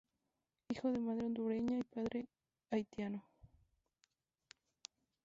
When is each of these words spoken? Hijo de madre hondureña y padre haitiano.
Hijo 0.69 0.91
de 0.91 0.97
madre 0.99 1.27
hondureña 1.27 1.77
y 1.77 1.83
padre 1.83 2.27
haitiano. 2.71 3.23